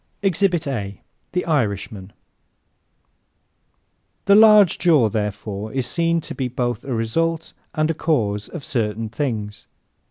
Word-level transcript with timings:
Exhibit 0.23 0.65
A 0.65 0.99
The 1.33 1.45
Irishman¶ 1.45 2.07
The 4.25 4.33
large 4.35 4.79
jaw, 4.79 5.09
therefore, 5.09 5.71
is 5.73 5.85
seen 5.85 6.21
to 6.21 6.33
be 6.33 6.47
both 6.47 6.83
a 6.83 6.95
result 6.95 7.53
and 7.75 7.91
a 7.91 7.93
cause 7.93 8.49
of 8.49 8.65
certain 8.65 9.09
things. 9.09 9.67